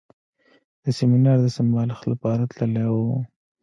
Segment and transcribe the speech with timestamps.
[0.83, 2.97] د سیمینار د سمبالښت لپاره تللی و.